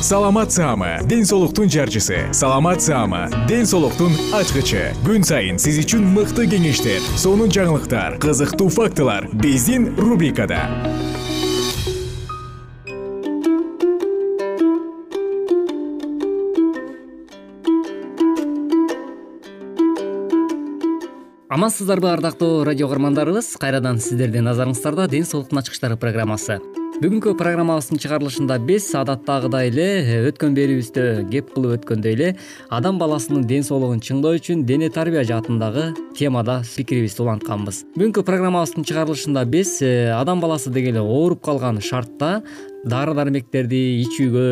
[0.00, 2.32] саламат саама ден соолуктун жарчысы.
[2.32, 4.94] Саламат саама ден соолуктун ачкычы.
[5.04, 10.64] Күн сайын сиз үчүн мыкты кеңештер сонун жаңылыктар кызыктуу фактылар биздин рубрикада.
[21.50, 23.58] Амансыздарбы ардактуу радио каармандарыбыз.
[23.60, 26.62] Кайрадан сиздердин назарыңыздарда ден соолуктун ачкычтары программасы
[27.00, 32.26] бүгүнкү программабыздын чыгарылышында биз адаттагыдай эле э, өткөн берүүбүздө кеп кылып өткөндөй эле
[32.76, 37.78] адам баласынын ден соолугун чыңдоо үчүн дене тарбия жаатындагы темада пикирибизди улантканбыз.
[37.96, 42.42] Бүгүнкү программабыздын чыгарылышында биз э, адам баласы деги эле ооруп калган шартта
[42.84, 44.46] дары дармектерди ичүүгө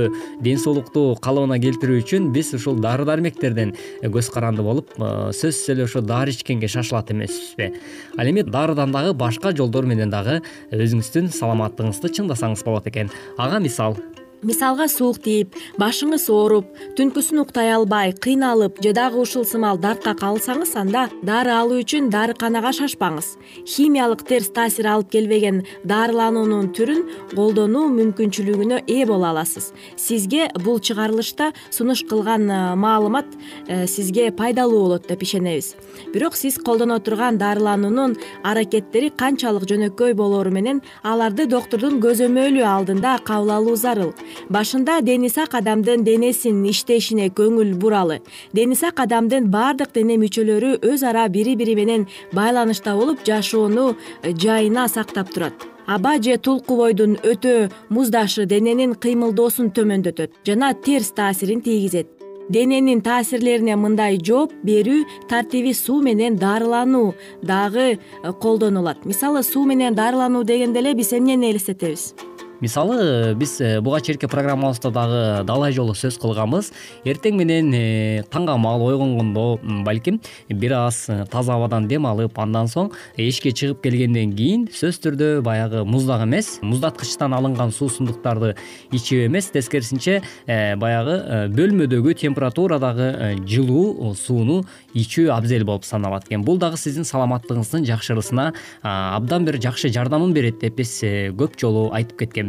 [0.44, 3.75] ден соолукту калыбына келтирүү үчүн биз ушул дары дармектерден
[4.05, 7.72] көз каранды болуп сөзсүз эле ошо дары ичкенге шашылат эмеспизби
[8.19, 10.41] ал эми дарыдан дагы башка жолдор менен дагы
[10.72, 13.11] өзүңүздүн саламаттыгыңызды чыңдасаңыз болот экен.
[13.39, 13.97] Ага мисал
[14.43, 16.69] мисалга суук тийип башыңыз ооруп
[16.99, 22.71] түнкүсүн уктай албай кыйналып же дагы ушул сымал дартка калсаңыз анда дары алуу үчүн дарыканага
[22.77, 23.32] шашпаңыз.
[23.66, 27.03] Химиялык терс таасир алып келбеген дарылануунун түрүн
[27.34, 29.72] колдонуу мүмкүнчүлүгүнө ээ боло аласыз.
[29.97, 33.27] Сизге бул чыгарылышта сунуш кылган э, маалымат
[33.66, 35.75] э, сизге пайдалуу болот деп ишенебиз.
[36.15, 43.56] Бирок сиз колдоно турган дарылануунун аракеттери канчалык жөнөкөй болоору менен аларды доктурдун көзөмөлү алдында кабыл
[43.59, 44.15] алуу зарыл
[44.50, 48.21] башында дени сак адамдын денесинин иштешине көңүл буралы.
[48.53, 54.33] Дени сак адамдын баардык дене мүчөлөрү өз ара бири бири менен байланышта болуп жашоону э,
[54.33, 55.55] жайына сактап турат.
[55.87, 62.09] Аба же тулку бойдун өтө муздашы дененин кыймылдоосун төмөндөтөт жана терс таасирин тийгизет.
[62.49, 69.05] Дененин таасирлерине мындай жооп берүү тартиби суу менен дарылануу дагы э, колдонулат.
[69.05, 72.15] Мисалы суу менен дарылануу дегенде эле биз эмнени элестетебиз
[72.61, 76.73] мисалы биз э, буга чейинки программабызда дагы далай жолу сөз кылганбыз.
[77.07, 82.67] Эртең менен э, таңга маал ойгонгондо балким бир аз э, таза абадан дем алып андан
[82.67, 88.55] соң эшикке чыгып келгенден кийин сөзсүз түрдө баягы муздак эмес муздаткычтан алынган суусундуктарды
[88.93, 89.51] ичип эмес.
[89.55, 94.63] Тескерисинче баягы бөлмөдөгү температурадагы жылуу сууну
[94.99, 96.45] ичүү абзел болуп саналат экен.
[96.45, 98.51] Бул дагы сиздин саламаттыгыңыздын жакшырысына
[98.83, 100.99] абдан бир жакшы жардамын берет деп биз
[101.39, 102.47] көп жолу айтып кеткенбиз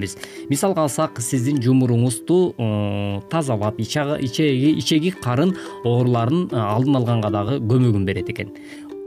[0.50, 8.30] мисалга алсак сиздин жумуруңузду э, тазалап ичеги карын ооруларын э, алдын алганга дагы көмөгүн берет
[8.30, 8.54] экен.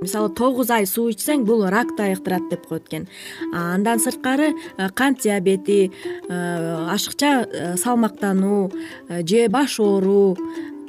[0.02, 3.06] Мисалы тогуз ай суу ичсең бул ракты айыктырат деп коет экен.
[3.54, 5.92] Андан сырткары э, кант диабети
[6.28, 8.72] ашыкча салмактануу
[9.08, 10.36] же баш ооруу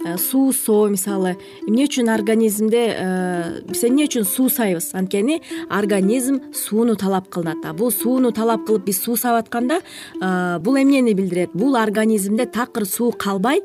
[0.05, 5.39] Э, суусоо мисалы эмне үчүн организмде э, биз эмне үчүн суусайбыз анткени
[5.71, 11.13] организм сууну талап кылынат а бул сууну талап кылып биз суусап атканда э, бул эмнени
[11.15, 11.55] билдирет?
[11.55, 13.63] Бул организмде такыр суу калбай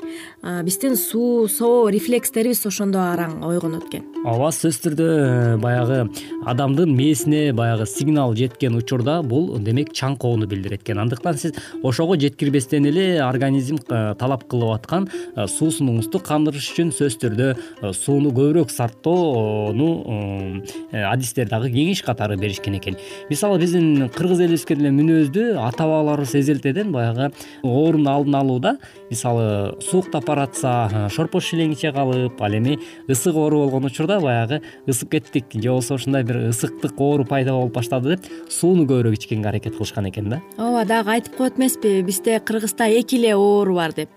[0.62, 5.08] биздин суусоо рефлекстерибиз ошондо араң ойгонот экен ооба сөзсүз түрдө
[5.62, 5.98] баягы
[6.48, 10.98] адамдын мээсине баягы сигнал жеткен учурда бул демек чаңкоону билдирет экен.
[10.98, 17.48] Андыктан сиз ошого жеткирбестен эле организм талап кылып аткан суусундуңузду кандырыш үчүн сөзсүз түрдө
[17.96, 19.88] сууну көбүрөөк сарптоону
[21.08, 22.98] адистер дагы кеңеш катары беришкен экен.
[23.30, 27.30] Мисалы биздин кыргыз элибизге деле мүнөздүү ата бабаларыбыз эзелтеден баягы
[27.62, 28.76] оорунун алдын алууда
[29.10, 32.78] мисалы сууктап баратса шорпо шилең иче калып ал эми
[33.08, 37.74] ысык оору болгон учурда баягы ысып кеттик же болбосо ушундай бир ысыктык оору пайда болуп
[37.78, 40.42] баштады деп сууну көбүрөөк ичкенге аракет кылышкан экен да.
[40.58, 44.08] Ооба дагы айтып коет эмеспи бизде кыргызда эки эле оору бар деп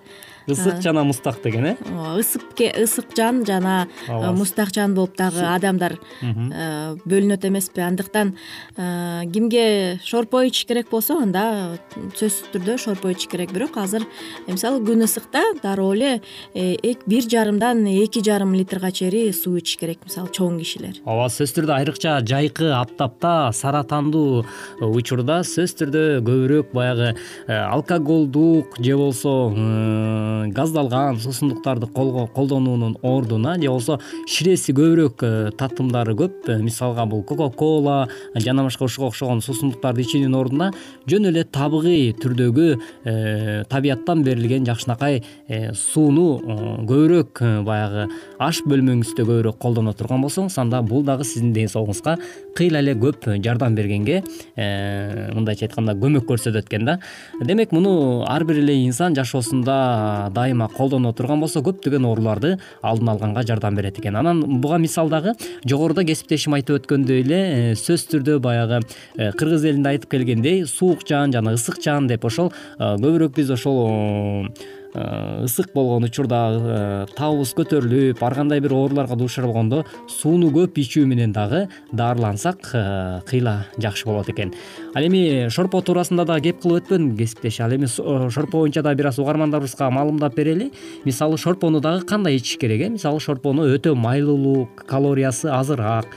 [0.48, 1.76] ысык жана мустак деген э?
[1.92, 7.82] Ооба ысык жан жана э, мустак жан болуп дагы адамдар э, бөлүнөт эмеспи.
[7.82, 8.36] Андыктан
[8.78, 11.78] э, кимге шорпо ичиш керек болсо анда
[12.18, 13.54] сөзсүз түрдө шорпо ичиш керек.
[13.54, 14.06] Бирок азыр
[14.48, 16.22] мисалы күн ысыкта дароо эле
[16.54, 20.98] бир жарымдан эки жарым литрга чейин суу ичиш керек мисалы чоң кишилер.
[21.06, 24.46] Ооба сөзсүз түрдө айрыкча жайкы аптапта саратандуу
[24.82, 27.14] учурда сөзсүз түрдө көбүрөөк баягы
[27.48, 29.52] алкоголдук же болбосо
[30.56, 36.48] газдалган суусундуктарды колдонуунун ордуна же болбосо ширеси көбүрөөк э, татымдары көп.
[36.48, 40.72] Э, мисалга бул кока кола жана башка ушуга окшогон суусундуктарды ичүүнүн ордуна
[41.10, 42.68] жөн эле табигый түрдөгү
[43.06, 45.22] э, табияттан берилген жакшынакай
[45.76, 46.40] сууну
[46.88, 48.08] көбүрөөк баягы
[48.40, 52.18] аш бөлмөңүздө көбүрөөк колдоно турган болсоңуз анда бул дагы сиздин ден соолугуңузга
[52.58, 54.22] кыйла эле көп жардам бергенге
[54.56, 57.00] мындайча айтканда көмөк көрсөтөт экен да.
[57.42, 63.44] Демек муну ар бир эле инсан жашоосунда дайыма колдоно турган болсо көптөгөн ооруларды алдын алганга
[63.48, 64.16] жардам берет экен.
[64.16, 65.34] Анан буга мисал дагы
[65.66, 68.82] жогоруда кесиптешим айтып өткөндөй эле э, сөзсүз түрдө баягы
[69.18, 73.52] э, кыргыз элинде айтып келгендей суук жан жана ысык жан деп ошол э, көбүрөөк биз
[73.58, 74.48] ошол
[74.94, 81.06] ысык болгон учурда э, табыбыз көтөрүлүп ар кандай бир ооруларга дуушар болгондо сууну көп ичүү
[81.08, 84.54] менен дагы даарылансак э, кыйла жакшы болот экен.
[84.94, 89.08] Ал эми шорпо туурасында дагы кеп кылып өтпөдүмбү кесиптеш ал эми шорпо боюнча дагы бир
[89.08, 90.72] аз угармандарыбызга маалымдап берели.
[91.06, 92.90] Мисалы шорпону дагы кандай ичиш керек э?
[92.90, 96.08] Мисалы шорпону өтө майлуулуу калориясы азыраак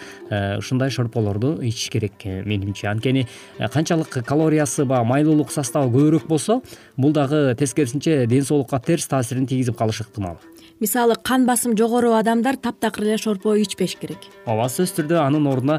[0.58, 2.88] ушундай шорполорду ичиш керек менимче.
[2.88, 3.28] Анткени
[3.72, 6.60] канчалык калориясы баягы майлуулук составы көбүрөөк болсо
[6.96, 8.42] бул дагы тескерисинче ден
[8.87, 10.38] терс таасирин тийгизип калышы ыктымал
[10.84, 14.26] мисалы кан басым жогору адамдар таптакыр эле шорпо ичпеш керек.
[14.44, 15.78] Ооба сөзсүз түрдө анын ордуна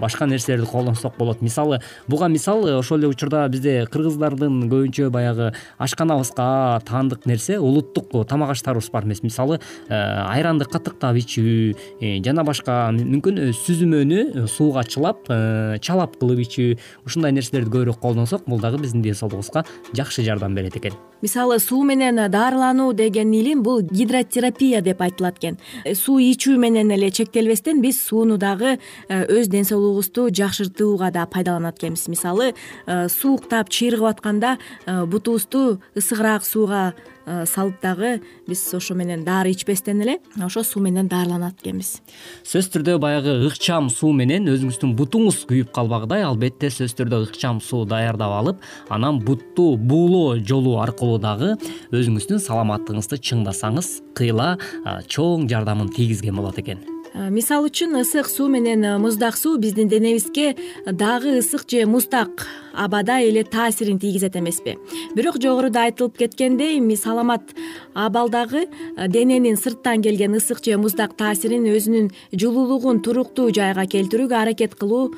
[0.00, 1.42] башка нерселерди колдонсок болот.
[1.44, 8.54] Мисалы буга мисал ошол эле учурда бизде кыргыздардын көбүнчө баягы ашканабызга таандык нерсе улуттук тамак
[8.54, 9.22] аштарыбыз бар эмес.
[9.22, 9.60] Мисалы
[9.90, 17.36] айранды кытыктап ичүү э, жана башка мүмкүн сүзүмөнү сууга чылап э, чалап кылып ичүү ушундай
[17.36, 20.96] нерселерди көбүрөөк колдонсок бул дагы биздин ден соолугубузга жакшы жардам берет экен.
[21.20, 24.45] Мисалы суу менен даарылануу деген илим бул гидротерапия
[24.80, 25.58] деп айтылат экен.
[25.84, 28.78] Э, суу ичүү менен эле чектелбестен биз сууну дагы
[29.08, 32.08] э, өз ден соолугубузду жакшыртууга да пайдаланат экенбиз.
[32.08, 32.54] Мисалы
[32.86, 36.94] э, сууктап чыйрыгып атканда бутубузду ысыгыраак сууга
[37.26, 42.00] салып дагы биз ошо менен дары ичпестен эле ошо суу менен даарыланат экенбиз.
[42.46, 47.84] Сөзсүз түрдө баягы ыкчам суу менен өзүңүздүн бутуңуз күйүп калбагыдай албетте сөзсүз түрдө ыкчам суу
[47.84, 51.54] даярдап алып анан бутту буулоо жолу аркылуу дагы
[51.90, 54.54] өзүңүздүн саламаттыгыңызды чыңдасаңыз кыйла
[55.10, 56.84] чоң жардамын тийгизген болот экен.
[56.86, 60.54] Э, мисалы үчүн ысык суу менен э, муздак суу биздин денебизге
[60.84, 64.76] дагы ысык же муздак абада эле таасирин тийгизет эмеспи.
[65.14, 67.42] Бирок жогоруда айтылып кеткендей саламат
[67.94, 74.74] абалдагы э, дененин сырттан келген ысык же муздак таасирин өзүнүн жылуулугун туруктуу жайга келтирүүгө аракет
[74.74, 75.14] кылуу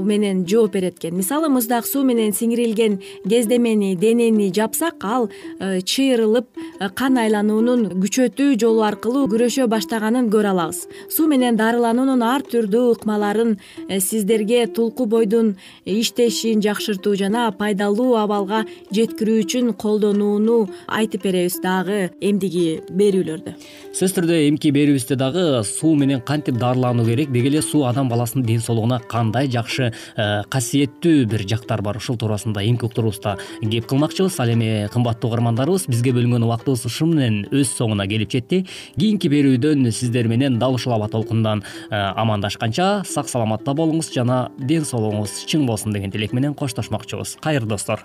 [0.00, 5.28] менен жооп берет экен мисалы муздак суу менен сиңирилген кездемени денени жапсак ал
[5.60, 6.46] э, чыйрылып
[6.80, 10.86] э, кан айлануунун күчөтүү жолу аркылуу күрөшө баштаганын көрө алабыз.
[11.10, 13.56] Суу менен дарылануунун ар түрдүү ыкмаларын
[13.88, 22.10] э, сиздерге тулку бойдун иштешин жакшыртуу жана пайдалуу абалга жеткирүү үчүн колдонууну айтып беребиз дагы
[22.20, 23.56] эмдиги берүүлөрдө
[23.92, 27.32] сөзсүз түрдө эмки берүүбүздө дагы суу менен кантип дарылануу керек?
[27.32, 31.98] Деги эле суу адам баласынын ден соолугуна кандай жакшы Э, касиеттүү бир жактары бар.
[31.98, 34.38] Ушул туурасында эмки уктуруубузда кеп кылмакчыбыз.
[34.42, 38.64] Ал эми кымбаттуу угармандарыбыз бизге бөлүнгөн убактыбыз ушуну менен өз соңуна келип жетти.
[38.96, 44.86] Кийинки берүүдөн сиздер менен дал ушул аба толкундан э, амандашканча сак саламатта болуңуз жана ден
[44.88, 47.38] соолугуңуз чың болсун деген тилек менен коштошмокчубуз.
[47.40, 48.04] Кайрылуу достор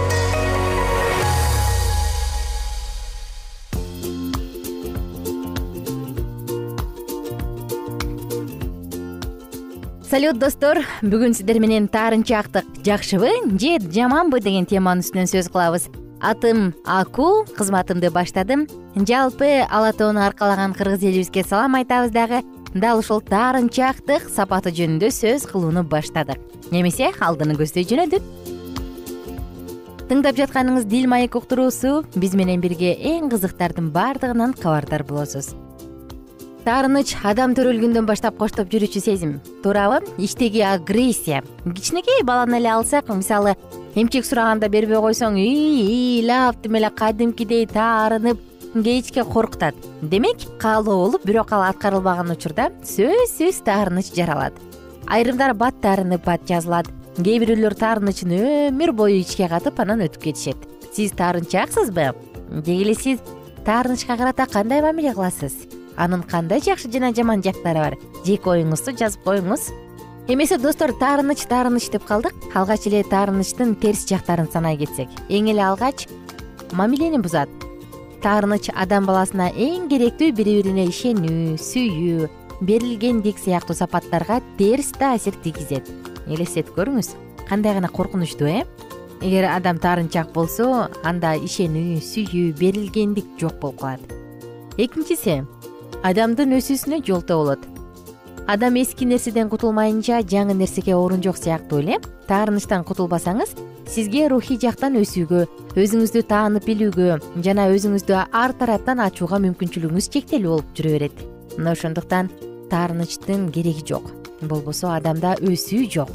[10.11, 10.81] салют достор.
[11.07, 15.85] Бүгүн сиздер менен таарынчаактык жакшыбы же жаманбы деген теманын үстүнөн сөз кылабыз.
[16.19, 18.65] Атым аку кызматымды баштадым.
[19.07, 22.43] Жалпы ала тоону аркалаган кыргыз элибизге салам айтабыз дагы.
[22.73, 26.43] Дал ушул таарынчаактык сапаты жөнүндө сөз кылууну баштадык.
[26.71, 28.27] Эмесе алдыны көздөй жөнөдүк
[30.11, 32.03] тыңдап жатканыңыз дил маек уктуруусу.
[32.19, 35.53] Биз менен бирге эң кызыктардын баардыгынан кабардар болосуз
[36.65, 39.31] таарыныч адам төрөлгөндөн баштап коштоп жүрүүчү сезим.
[39.63, 41.41] Туурабы ичтеги агрессия.
[41.65, 43.55] Кичинекей баланы эле алсак мисалы
[43.95, 48.39] эмчек сураганда бербей койсоң ыйлап тим эле кадимкидей таарынып
[48.75, 54.53] кечке коркутат демек каалоо бирок ал аткарылбаган учурда сөзсүз таарыныч жаралат.
[55.07, 56.87] Айрымдар бат таарынып бат жазылат.
[57.17, 60.57] Кээ бирөөлөр таарынычын өмүр бою ичке катып анан өтүп кетишет.
[60.93, 62.13] Сиз таарынчааксызбы
[62.61, 63.19] деги эле сиз
[63.65, 67.97] таарынычка карата кандай мамиле кыласыз анын кандай жакшы жана жаман жактары бар?
[68.25, 69.71] Жеке оюңузду жазып коюңуз.
[70.27, 72.35] Эмесе достор таарыныч таарыныч деп калдык.
[72.53, 75.09] Алгач эле таарынычтын терс жактарын санай кетсек.
[75.29, 76.07] Эң эле алгач
[76.71, 77.49] мамилени бузат.
[78.21, 82.29] Таарыныч адам баласына эң керектүү бири бирине ишенүү сүйүү
[82.61, 85.89] берилгендик сыяктуу сапаттарга терс таасир тийгизет.
[86.27, 87.15] Элестетип көрүңүз
[87.49, 88.63] кандай гана коркунучтуу э?
[89.21, 94.05] Эгер адам таарынчаак болсо анда ишенүү сүйүү берилгендик жок болуп калат.
[94.77, 95.41] Экинчиси
[96.07, 97.65] адамдын өсүүсүнө жолтоо болот
[98.49, 103.53] адам эски нерседен кутулмайынча жаңы нерсеге орун жок сыяктуу эле таарынычтан кутулбасаңыз
[103.91, 105.43] сизге рухий жактан өсүүгө
[105.77, 111.23] өзүңүздү таанып билүүгө жана өзүңүздү ар тараптан ачууга мүмкүнчүлүгүңүз чектелүү болуп жүрө берет.
[111.57, 112.33] Мына ошондуктан
[112.73, 114.09] таарынычтын кереги жок.
[114.41, 116.13] Болбосо адамда өсүү жок.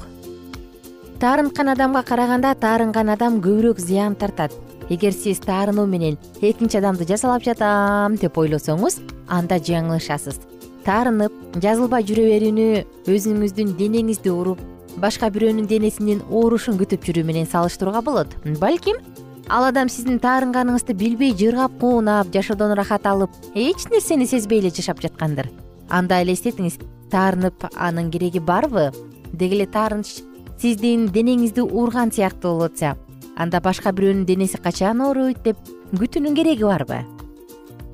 [1.22, 4.52] Таарынткан адамга караганда таарынган адам көбүрөөк зыян тартат
[4.88, 10.38] эгер сиз таарынуу менен экинчи адамды жазалап жатам деп ойлосоңуз анда жаңылышасыз.
[10.86, 12.66] Таарынып жазылбай жүрө берүүнү
[13.10, 14.60] өзүңүздүн денеңизди уруп
[15.02, 18.36] башка бирөөнүн денесинин оорушун күтүп жүрүү менен салыштырууга болот.
[18.60, 19.00] Балким
[19.48, 25.02] ал адам сиздин таарынганыңызды билбей жыргап куунап жашоодон ырахат алып эч нерсени сезбей эле жашап
[25.02, 25.50] жаткандыр.
[25.90, 26.78] Анда элестетиңиз
[27.10, 28.92] таарынып анын кереги барбы?
[29.32, 30.22] Деги эле таарыныч
[30.62, 32.96] сиздин денеңизди уурган сыяктуу болуп атса
[33.36, 35.60] анда башка бирөөнүн денеси качан ооруйт деп
[35.96, 37.02] күтүүнүн кереги барбы?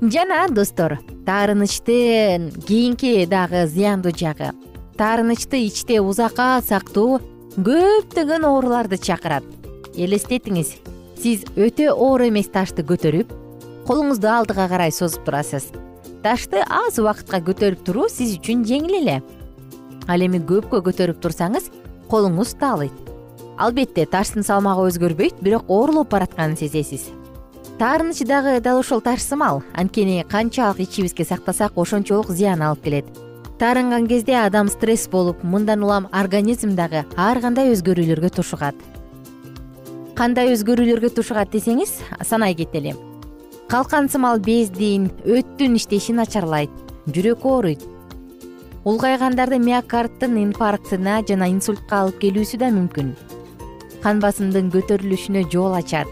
[0.01, 0.97] Жана достор
[1.27, 4.51] таарынычтын кийинки дагы зыяндуу жагы.
[4.97, 7.19] Таарынычты ичте узакка сактоо
[7.57, 9.43] көптөгөн ооруларды чакырат.
[9.95, 10.75] Элестетиңиз
[11.19, 13.31] сиз өтө оор эмес ташты көтөрүп
[13.87, 15.69] колуңузду алдыга карай созуп турасыз.
[16.23, 19.21] Ташты аз убакытка көтөрүп туруу сиз үчүн жеңил эле.
[20.07, 21.69] Ал эми көпкө көтөрүп турсаңыз
[22.11, 23.02] колуңуз таалыйт
[23.57, 27.09] албетте таштын салмагы өзгөрбөйт бирок оорлоп баратканын сезесиз.
[27.79, 33.05] Таарыныч дагы дал ошол таш сымал анткени канчалык ичибизге сактасак ошончолук зыян алып келет.
[33.59, 38.75] Таарынган кезде адам стресс болуп мындан улам организм дагы ар кандай өзгөрүүлөргө тушугат
[40.15, 42.93] кандай өзгөрүүлөргө тушугат десеңиз санай кетели
[43.71, 46.69] калкан сымал бездин өттүн иштешин начарлайт
[47.07, 47.81] жүрөк ооруйт.
[48.83, 53.13] Улгайгандарды миокардтын инфарктына жана инсультка алып келүүсү да мүмкүн
[54.03, 56.09] кан басымдын көтөрүлүшүнө жол ачат.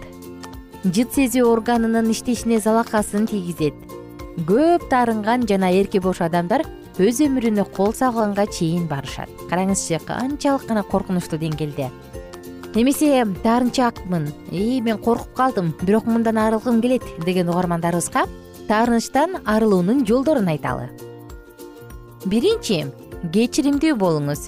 [0.81, 3.75] Жыт сезүү органынын иштешине залакасын тийгизет.
[4.48, 6.63] Көп таарынган жана эрки бош адамдар
[6.98, 9.29] өз өмүрүнө кол салганга чейин барышат.
[9.51, 11.89] Караңызчы канчалык гана коркунучтуу деңгээлде.
[12.79, 18.24] Эмесе таарынчаакмын ии мен коркуп калдым бирок мындан арылгым келет деген угармандарыбызга
[18.69, 20.88] таарынычтан арылуунун жолдорун айталы.
[22.25, 22.86] Биринчи
[23.33, 24.48] кечиримдүү болуңуз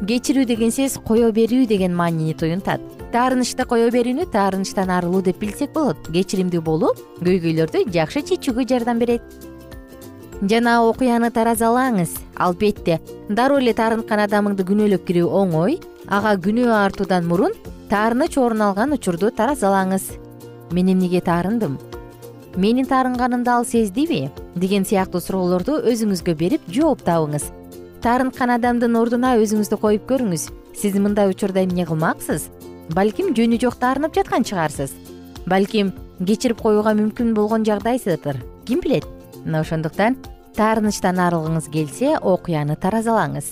[0.00, 2.80] кечирүү деген сөз кое берүү деген маанини туюнтат.
[3.12, 6.08] Таарынычты кое берүүнү таарынычтан арылуу деп билсек болот.
[6.08, 9.20] Кечиримдүү болуу көйгөйлөрдү жакшы чечүүгө жардам берет
[10.40, 12.16] жана окуяны таразалаңыз.
[12.36, 17.52] Албетте дароо эле таарынткан адамыңды күнөөлөп кирүү оңой ага күнөө артуудан мурун
[17.92, 20.16] таарыныч орун алган учурду таразалаңыз.
[20.72, 21.76] Мен эмнеге таарындым?
[22.56, 24.30] Менин таарынганымды ал сездиби?
[24.56, 27.59] Деген сыяктуу суроолорду өзүңүзгө берип жооп табыңыз
[28.04, 30.48] таарынткан адамдын ордуна өзүңүздү коюп көрүңүз.
[30.76, 32.48] Сиз мындай учурда эмне кылмаксыз?
[32.96, 34.94] Балким жөнү жок таарынып жаткан чыгарсыз.
[35.46, 39.04] Балким кечирип коюуга мүмкүн болгон жагдайсызdır ким билет?
[39.44, 40.16] Мына ошондуктан
[40.56, 43.48] таарынычтан арылгыңыз келсе окуяны таразалаңыз.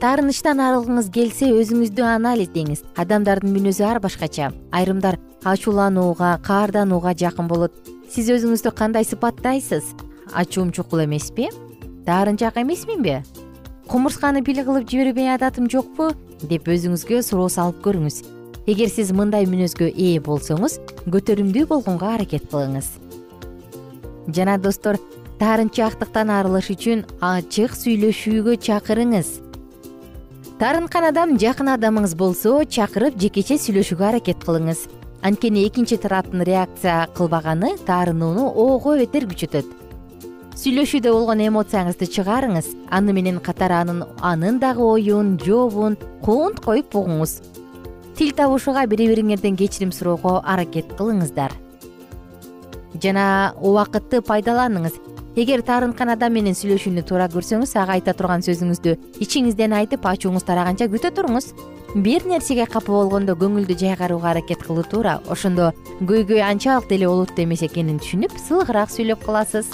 [0.00, 4.52] Таарынычтан арылгыңыз келсе өзүңүздү анализдеңиз адамдардын мүнөзү ар башкача.
[4.72, 7.74] Айрымдар ачууланууга каарданууга жакын болот.
[8.10, 9.94] Сиз өзүңүздү кандай сыпаттайсыз?
[10.32, 11.48] Ачуум чукул эмеспи
[12.06, 13.22] таарынчаак эмесминби?
[13.88, 16.12] Кумурсканы пил кылып жибербей адатым жокпу?
[16.42, 18.22] Деп өзүңүзгө суроо салып көрүңүз.
[18.70, 20.78] Эгер сиз мындай мүнөзгө ээ болсоңуз
[21.10, 22.86] көтөрүмдүү болгонго аракет кылыңыз.
[24.30, 25.00] Жана достор
[25.40, 29.32] таарынчаактыктан арылыш үчүн ачык сүйлөшүүгө чакырыңыз.
[30.60, 34.86] Таарынткан адам жакын адамыңыз болсо чакырып жекече сүйлөшүүгө аракет кылыңыз.
[35.26, 39.79] Анткени экинчи тараптын реакция кылбаганы таарынууну ого бетер күчөтөт
[40.60, 42.66] сүйлөшүүдө болгон эмоцияңызды чыгарыңыз.
[42.92, 47.38] Аны менен катар анын анын дагы оюн жообун куунт коюп угуңуз
[48.18, 51.54] тил табышууга бири бириңерден кечирим суроого аракет кылыңыздар.
[53.00, 55.00] Жана убакытты пайдаланыңыз.
[55.40, 60.90] Эгер таарынткан адам менен сүйлөшүүнү туура көрсөңүз ага айта турган сөзүңүздү ичиңизден айтып ачууңуз тараганча
[60.92, 61.54] күтө туруңуз.
[61.94, 67.64] Бир нерсеге капа болгондо көңүлдү жайгарууга аракет кылуу туура ошондо көйгөй анчалык деле олуттуу эмес
[67.64, 69.72] экенин түшүнүп сылыгыраак сүйлөп каласыз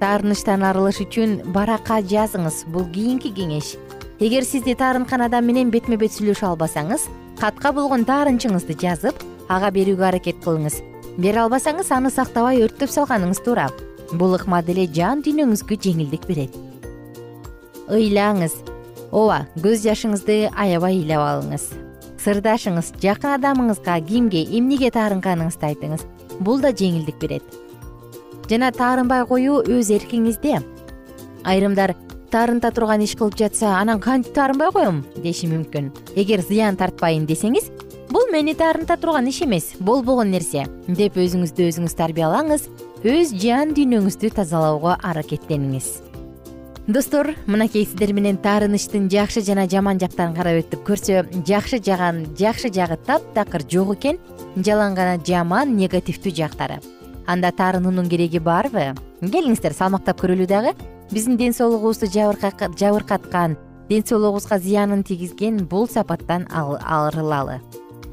[0.00, 2.64] таарынычтан арылыш үчүн баракка жазыңыз.
[2.72, 3.74] Бул кийинки кеңеш.
[4.20, 7.06] Эгер сизди таарынткан адам менен бетме бет сүйлөшө албасаңыз
[7.40, 10.80] катка болгон таарынычыңызды жазып ага берүүгө аракет кылыңыз.
[11.20, 13.68] Бере албасаңыз аны сактабай өрттөп салганыңыз туура.
[14.12, 16.56] Бул ыкма деле жан дүйнөңүзгө жеңилдик берет.
[17.88, 18.56] Ыйлаңыз.
[19.12, 21.70] Ооба көз жашыңызды аябай ыйлап алыңыз.
[22.20, 26.06] Сырдашыңыз жакын адамыңызга кимге эмнеге таарынганыңызды айтыңыз.
[26.40, 27.59] Бул да жеңилдик берет
[28.50, 30.58] жана таарынбай коюу өз эркиңизде.
[31.46, 31.94] Айрымдар
[32.32, 35.04] таарынта турган иш кылып жатса анан кантип таарынбай коем?
[35.22, 35.92] Деши мүмкүн.
[36.18, 37.70] Эгер зыян тартпайын десеңиз
[38.10, 40.66] бул мени таарынта турган иш эмес болбогон нерсе.
[40.88, 42.68] Деп өзүңүздү өзүңүз тарбиялаңыз
[43.06, 46.00] өз жан дүйнөңүздү тазалоого аракеттениңиз.
[46.90, 50.82] Достор мынакей сиздер менен таарынычтын жакшы жана жаман жактарын карап өттүк.
[50.88, 54.18] Көрсө жакшы жаган жакшы жагы таптакыр жок экен
[54.56, 56.80] жалаң гана жаман негативдүү жактары
[57.26, 58.94] анда таарынуунун кереги барбы?
[59.20, 60.74] Келиңиздер салмактап көрөлү дагы.
[61.10, 63.56] Биздин ден соолугубузду жабыркаткан
[63.88, 67.60] ден соолугубузга зыянын тийгизген бул сапаттан арылалы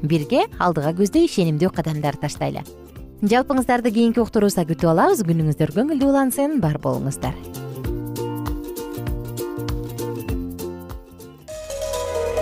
[0.02, 2.64] бирге алдыга көздөй ишенимдүү кадамдар таштайлы.
[3.22, 5.24] Жалпыңыздарды кийинки уктуруубузда күтүп алабыз.
[5.26, 6.60] Күнүңүздөр көңүлдүү улансын.
[6.62, 7.34] Бар болуңуздар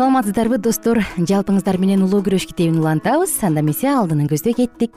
[0.00, 1.02] саламатсыздарбы достор?
[1.28, 3.34] Жалпыңыздар менен улуу күрөш китебин улантабыз.
[3.44, 4.94] Анда эмесе алдыны көздөй кеттик.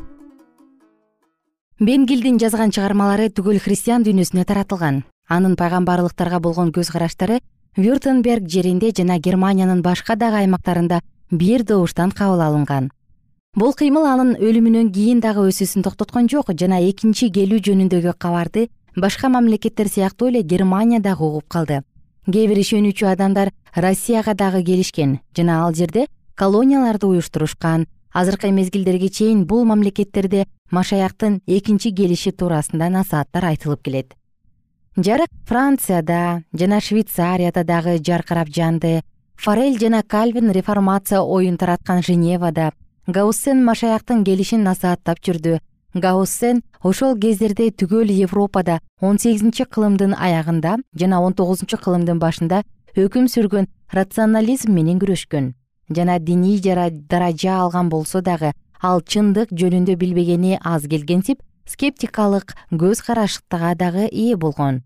[1.84, 5.02] Бенгилдин жазган чыгармалары түгөл христиан дүйнөсүнө таратылган.
[5.28, 7.42] Анын пайгамбарлыктарга болгон көз караштары
[7.76, 12.92] вюртенберг жеринде жана германиянын башка дагы аймактарында бир добуштан кабыл алынган.
[13.60, 19.28] Бул кыймыл анын өлүмүнөн кийин дагы өсүүсүн токтоткон жок жана экинчи келүү жөнүндөгү кабарды башка
[19.28, 21.84] мамлекеттер сыяктуу эле германия дагы угуп калды
[22.26, 29.46] кээ бир ишенүүчү адамдар россияга дагы келишкен жана ал жерде колонияларды уюштурушкан азыркы мезгилдерге чейин
[29.46, 34.14] бул мамлекеттерде машаяктын экинчи келиши туурасында насааттар айтылып келет.
[34.96, 39.02] Жарык францияда жана швейцарияда дагы жаркырап жанды
[39.36, 42.72] форель жана кальвин реформация оюн тараткан женевада
[43.08, 45.60] гауссен машаяктын келишин насааттап жүрдү.
[45.94, 52.64] Гауссен ошол кездерде түгөл европада он сегизинчи кылымдын аягында жана он тогузунчу кылымдын башында
[52.96, 55.54] өкүм сүргөн рационализм менен күрөшкөн.
[55.90, 63.76] Жана диний даража алган болсо дагы ал чындык жөнүндө билбегени аз келгенсип скептикалык көз карашга
[63.76, 64.84] дагы ээ болгон.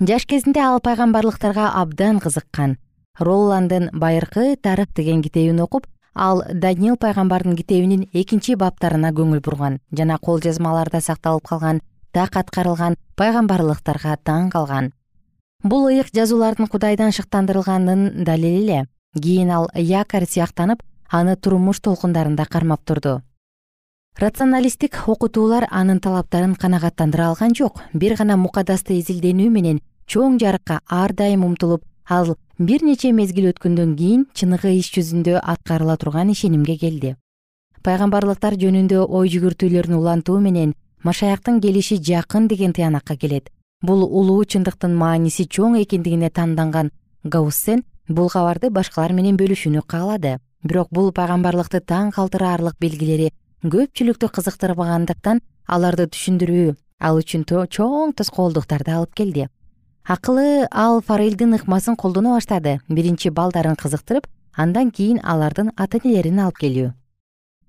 [0.00, 2.76] Жаш кезинде ал пайгамбарлыктарга абдан кызыккан.
[3.18, 10.18] Ролландын байыркы тарых деген китебин окуп ал даниил пайгамбардын китебинин экинчи баптарына көңүл бурган жана
[10.18, 11.80] кол жазмаларда сакталып калган
[12.12, 14.92] так аткарылган пайгамбарлыктарга таң калган.
[15.62, 18.86] Бул ыйык жазуулардын кудайдан шыктандырылганын далили эле.
[19.14, 23.20] Кийин ал якорь сыяктанып аны турмуш толкундарында кармап турду.
[24.18, 27.82] Рационалисттик окутуулар анын талаптарын канагаттандыра алган жок.
[27.92, 33.94] Бир гана мукадасты изилденүү менен чоң жарыкка ар дайым умтулуп ал бир нече мезгил өткөндөн
[33.96, 37.14] кийин чыныгы иш жүзүндө аткарыла турган ишенимге келди.
[37.80, 43.48] Пайгамбарлыктар жөнүндө ой жүгүртүүлөрүн улантуу менен машаяктын келиши жакын деген тыянакка келет.
[43.80, 46.90] Бул улуу чындыктын мааниси чоң экендигине таанданган
[47.24, 50.36] гауссен бул кабарды башкалар менен бөлүшүүнү каалады.
[50.62, 53.30] Бирок бул пайгамбарлыкты таң калтыраарлык белгилери
[53.64, 59.48] көпчүлүктү кызыктырбагандыктан аларды түшүндүрүү ал үчүн чоң тоскоолдуктарды алып келди
[60.04, 62.80] акылы ал форельдин ыкмасын колдоно баштады.
[62.88, 66.92] Биринчи балдарын кызыктырып андан кийин алардын ата энелерин алып келүү.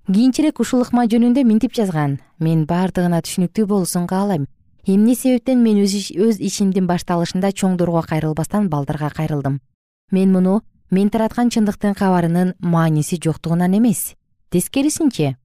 [0.07, 2.19] Кийинчерээк ушул ыкма жөнүндө минтип жазган.
[2.39, 4.47] Мен баардыгына түшүнүктүү болуусун каалайм.
[4.87, 9.59] Эмне себептен мен өз ишимдин башталышында чоңдорго кайрылбастан балдарга кайрылдым?
[10.11, 14.15] Мен муну мен тараткан чындыктын кабарынын мааниси жоктугунан эмес.
[14.49, 15.35] Тескерисинче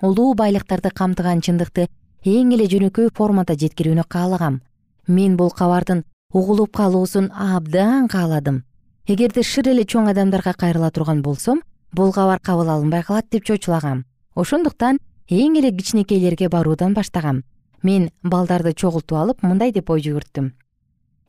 [0.00, 1.88] улуу байлыктарды камтыган чындыкты
[2.24, 4.60] эң эле жөнөкөй формада жеткирүүнү каалагам
[5.08, 8.62] мен бул кабардын угулуп калуусун абдан кааладым.
[9.06, 14.04] Эгерде шыр эле чоң адамдарга кайрыла турган болсом бул кабар кабыл алынбай калат деп чочулагам.
[14.34, 17.42] Ошондуктан эң эле кичинекейлерге баруудан баштагам.
[17.82, 20.52] Мен балдарды чогултуп алып мындай деп ой жүгүрттүм.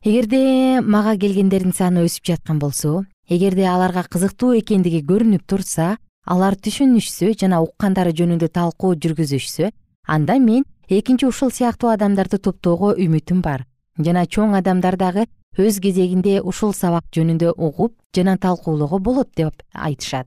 [0.04, 7.34] Эгерде мага келгендердин саны өсүп жаткан болсо эгерде аларга кызыктуу экендиги көрүнүп турса алар түшүнүшсө
[7.42, 9.70] жана уккандары жөнүндө талкуу жүргүзүшсө
[10.08, 13.66] анда мен экинчи ушул сыяктуу адамдарды топтоого үмүтүм бар
[14.04, 15.26] жана чоң адамдар дагы
[15.58, 20.26] өз кезегинде ушул сабак жөнүндө угуп жана талкуулоого болот деп айтышат.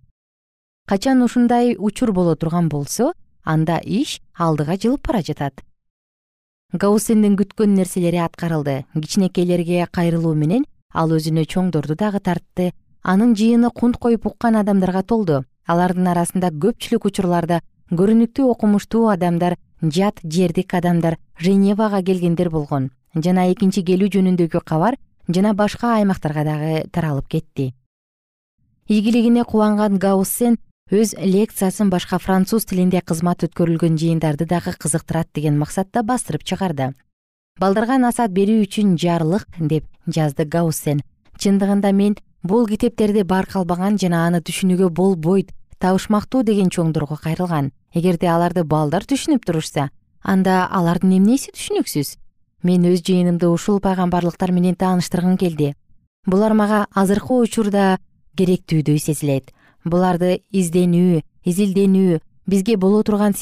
[0.88, 5.64] Качан ушундай учур боло турган болсо анда иш алдыга жылып бара жатат.
[6.74, 8.86] Гауссендин күткөн нерселери аткарылды.
[8.94, 12.74] Кичинекейлерге кайрылуу менен ал өзүнө чоңдорду дагы тартты.
[13.04, 15.44] Анын жыйыны кунт коюп уккан адамдарга толду.
[15.68, 23.84] Алардын арасында көпчүлүк учурларда көрүнүктүү окумуштуу адамдар жат жердик адамдар женевага келгендер болгон жана экинчи
[23.86, 24.98] келүү жөнүндөгү кабар
[25.28, 27.74] жана башка аймактарга дагы таралып кетти.
[28.88, 30.58] Ийгилигине кубанган гауссен
[30.92, 36.94] өз лекциясын башка француз тилинде кызмат өткөрүлгөн жыйындарды дагы кызыктырат деген максатта бастырып чыгарды.
[37.60, 41.04] Балдарга насаат берүү үчүн жарлык деп жазды гауссен
[41.40, 47.72] чындыгында мен бул китептерди байкалбаган жана аны түшүнүүгө болбойт табышмактуу деген чоңдорго кайрылган.
[47.94, 49.90] Эгерде аларды балдар түшүнүп турушса
[50.24, 52.18] анда алардын эмнеси түшүнүксүз
[52.64, 55.74] мен өз жыйынымды ушул пайгамбарлыктар менен тааныштыргым келди.
[56.26, 58.00] Булар мага азыркы учурда
[58.40, 59.52] керектүүдөй сезилет.
[59.84, 63.36] Буларды изденүү изилденүү бизге боло турган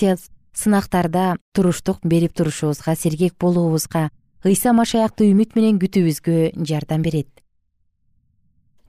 [0.53, 4.09] сынактарда туруштук берип турушубузга сергек болуубузга
[4.43, 7.29] ыйса машаякты үмүт менен күтүүбүзгө жардам берет.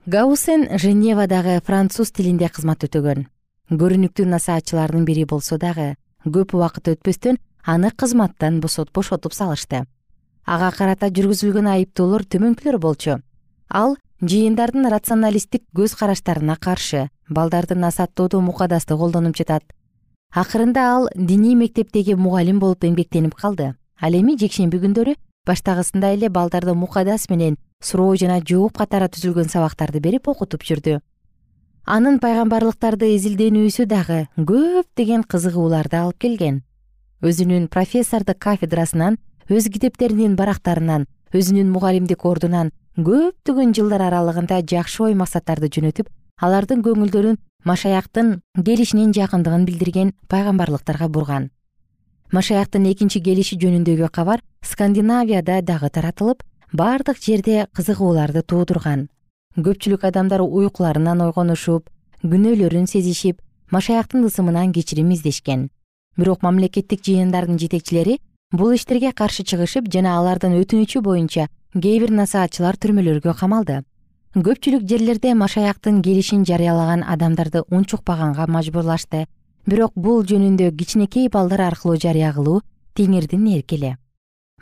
[0.05, 3.27] Гаусен женевадагы француз тилинде кызмат өтөгөн.
[3.71, 5.93] Көрүнүктүү насаатчылардын бири болсо дагы
[6.25, 9.85] көп убакыт өтпөстөн аны кызматтан бошотуп салышты
[10.45, 13.19] ага карата жүргүзүлгөн айыптоолор төмөнкүлөр болчу.
[13.69, 19.63] Ал жыйындардын рационалисттик көз караштарына каршы балдарды насааттоодо мукадасты колдонуп жатат.
[20.33, 23.73] Акырында ал диний мектептеги мугалим болуп эмгектенип калды.
[24.01, 29.99] Ал эми жекшемби күндөрү баштагысындай эле балдарды мукадас менен суроо жана жооп катары түзүлгөн сабактарды
[29.99, 30.99] берип окутуп жүрдү.
[31.85, 36.61] Анын пайгамбарлыктарды изилденүүсү дагы көптөгөн кызыгууларды алып келген.
[37.21, 39.17] Өзүнүн профессордук кафедрасынан
[39.49, 46.07] өз китептеринин барактарынан өзүнүн мугалимдик ордунан көптөгөн жылдар аралыгында жакшы ой максаттарды жөнөтүп
[46.39, 51.49] алардын көңүлдөрүн машаяктын келишинин жакындыгын билдирген пайгамбарлыктарга бурган.
[52.31, 59.07] Машаяктын экинчи келиши жөнүндөгү кабар скандинавияда дагы таратылып бардык жерде кызыгууларды туудурган.
[59.57, 61.89] Көпчүлүк адамдар уйкуларынан ойгонушуп
[62.23, 65.69] күнөөлөрүн сезишип машаяктын ысымынан кечирим издешкен.
[66.17, 68.19] Бирок мамлекеттик жыйындардын жетекчилери
[68.53, 73.81] бул иштерге каршы чыгышып жана алардын өтүнүчү боюнча кээ бир насаатчылар түрмөлөргө камалды.
[74.37, 79.25] Көпчүлүк жерлерде машаяктын келишин жарыялаган адамдарды унчукпаганга мажбурлашты.
[79.65, 82.61] Бирок бул жөнүндө кичинекей балдар аркылуу жарыя кылуу
[82.93, 83.97] теңирдин эрки эле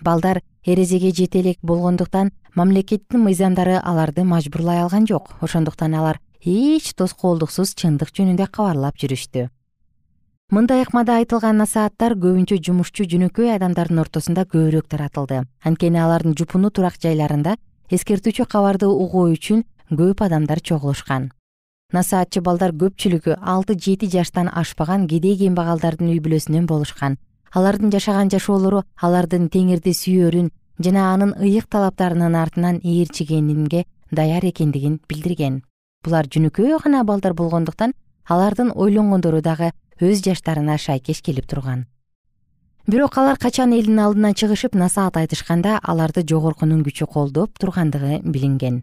[0.01, 5.35] балдар эрезеге жете элек болгондуктан мамлекеттин мыйзамдары аларды мажбурлай алган жок.
[5.41, 9.49] Ошондуктан алар эч тоскоолдуксуз чындык жөнүндө кабарлап жүрүштү
[10.51, 15.45] мындай ыкмада айтылган насааттар көбүнчө жумушчу жөнөкөй адамдардын ортосунда көбүрөөк таратылды.
[15.63, 17.53] Анткени алардын жупуну турак жайларында
[17.87, 19.63] эскертүүчү кабарды угуу үчүн
[19.95, 21.29] көп адамдар чогулушкан.
[21.95, 27.15] Насаатчы балдар көпчүлүгү алты жети жаштан ашпаган кедей кембагалдардын үй бүлөсүнөн болушкан.
[27.55, 30.51] Алардын жашаган жашоолору алардын теңирди сүйөрүн
[30.83, 35.61] жана анын ыйык талаптарынын артынан ээрчигенинге даяр экендигин билдирген.
[36.03, 37.93] Булар жөнөкөй гана балдар болгондуктан
[38.27, 41.85] алардын ойлонгондору дагы өз жаштарына шайкеш келип турган.
[42.87, 48.81] Бирок алар качан элдин алдына чыгышып насаат айтышканда аларды жогоркунун күчү колдоп тургандыгы билинген.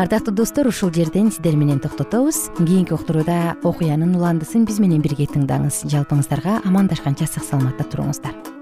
[0.00, 2.48] Ардактуу достор ушул жерден сиздер менен токтотобуз.
[2.56, 5.82] Кийинки уктурууда окуянын уландысын биз менен бирге тыңдаңыз.
[5.92, 8.59] Жалпыңыздарга амандашканча сак саламатта туруңуздар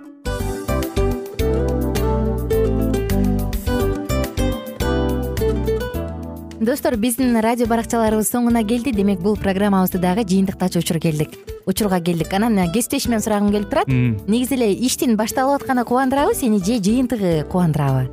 [6.69, 8.93] достор биздин радио баракчаларыбыз соңуна келди.
[8.93, 11.31] Демек бул программабызды дагы жыйынтыктачу учур келдик.
[11.65, 12.33] Учурга келдик.
[12.37, 13.89] Анан кесиптешимден сурагым келип турат.
[13.89, 18.11] Негизи эле иштин башталып атканы кубандырабы сени же жыйынтыгы кубандырабы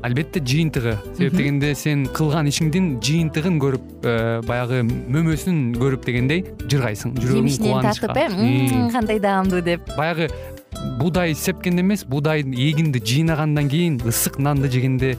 [0.00, 0.94] албетте жыйынтыгы.
[1.18, 7.84] Себеп дегенде сен кылган ишиңдин жыйынтыгын көрүп э, баягы мөмөсүн көрүп дегендей жыргайсың жүрөгүң жемишинен
[7.84, 8.88] тартып э?
[8.94, 9.84] Кандай даамдуу деп.
[9.98, 10.30] Баягы
[10.96, 15.18] буудай сепкенде эмес буудай эгинди жыйнагандан кийин ысык нанды жегенде